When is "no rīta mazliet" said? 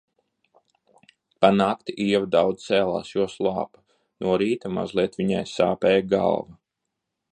4.25-5.21